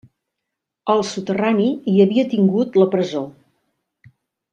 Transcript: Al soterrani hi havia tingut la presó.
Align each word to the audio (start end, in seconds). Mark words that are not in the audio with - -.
Al 0.93 1.03
soterrani 1.09 1.67
hi 1.91 1.95
havia 2.05 2.25
tingut 2.31 2.79
la 2.81 2.87
presó. 2.97 3.23